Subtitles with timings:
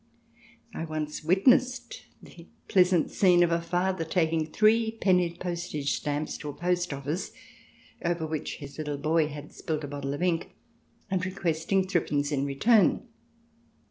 [0.73, 6.49] I once witnessed the pleasant scene of a father taking three penny postage stamps to
[6.49, 7.31] a post office,
[8.03, 10.55] over which his little boy had spilt a bottle of ink,
[11.11, 13.07] and requesting threepence in return.